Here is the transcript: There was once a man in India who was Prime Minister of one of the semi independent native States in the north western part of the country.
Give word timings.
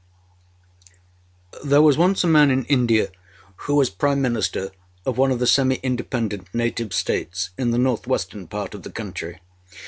There 1.63 1.83
was 1.83 1.95
once 1.95 2.23
a 2.23 2.27
man 2.27 2.49
in 2.49 2.65
India 2.65 3.11
who 3.57 3.75
was 3.75 3.91
Prime 3.91 4.19
Minister 4.19 4.71
of 5.05 5.19
one 5.19 5.29
of 5.29 5.37
the 5.37 5.45
semi 5.45 5.75
independent 5.83 6.47
native 6.55 6.91
States 6.91 7.51
in 7.55 7.69
the 7.69 7.77
north 7.77 8.07
western 8.07 8.47
part 8.47 8.73
of 8.73 8.81
the 8.81 8.89
country. 8.91 9.41